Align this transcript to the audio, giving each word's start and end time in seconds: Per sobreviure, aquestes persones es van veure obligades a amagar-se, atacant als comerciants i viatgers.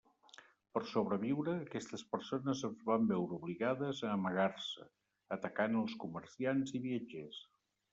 Per 0.77 0.81
sobreviure, 0.91 1.53
aquestes 1.65 2.05
persones 2.15 2.65
es 2.71 2.81
van 2.89 3.07
veure 3.13 3.39
obligades 3.39 4.03
a 4.09 4.13
amagar-se, 4.17 4.91
atacant 5.41 5.83
als 5.85 5.99
comerciants 6.07 6.79
i 6.81 6.87
viatgers. 6.93 7.49